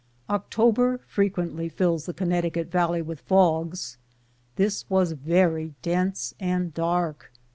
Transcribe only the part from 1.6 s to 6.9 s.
fills the Connecticut valley with fogs. This was very dense and